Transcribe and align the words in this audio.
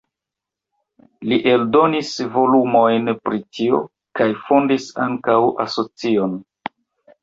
Li 1.31 1.37
eldonis 1.51 2.09
volumojn 2.39 3.13
pri 3.29 3.45
tio 3.61 3.85
kaj 4.23 4.31
fondis 4.43 4.93
ankaŭ 5.09 5.41
asocion. 5.71 6.39